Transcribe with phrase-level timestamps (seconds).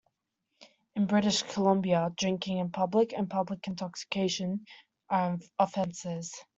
[0.95, 4.65] In British Columbia, drinking in public and public intoxication
[5.11, 6.33] are offenses.